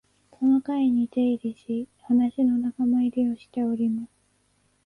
[0.39, 4.09] その会に出入りし、話の仲間入りをしております